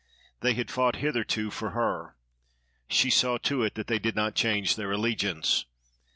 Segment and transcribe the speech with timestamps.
[0.39, 2.15] They had fought hitherto for her;
[2.89, 5.65] she saw to it that they did not change their allegiance.